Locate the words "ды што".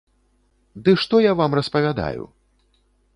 0.87-1.15